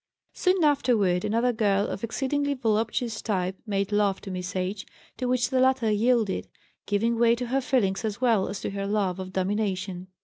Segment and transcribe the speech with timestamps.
[0.33, 4.83] Soon afterward another girl of exceedingly voluptuous type made love to Miss H.,
[5.17, 6.47] to which the latter yielded,
[6.87, 10.07] giving way to her feelings as well as to her love of domination.